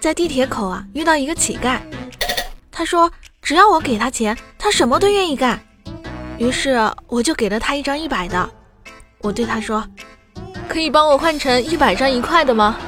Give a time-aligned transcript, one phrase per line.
[0.00, 1.80] 在地铁口啊遇到一个乞丐。
[2.70, 3.10] 他说
[3.42, 5.60] 只要我给他钱他什么都愿意干。
[6.38, 6.78] 于是
[7.08, 8.48] 我就给了他一张一百的。
[9.20, 9.84] 我对他说
[10.68, 12.78] 可以帮我换成一百张一块的吗？